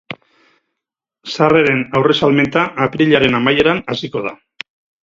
[1.35, 4.39] Sarreren aurresalmenta apirilaren amaieran hasiko da.